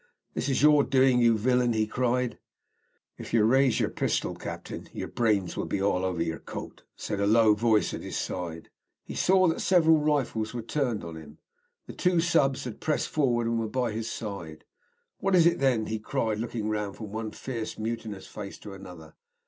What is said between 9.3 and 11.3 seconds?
that several rifles were turned on